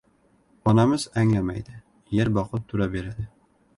[0.71, 1.77] Onamiz anglamaydi—
[2.21, 3.29] yer boqib tura beradi.